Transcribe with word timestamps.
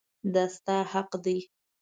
دا 0.33 0.43
ستا 0.55 0.77
حق 0.91 1.11
دی. 1.23 1.37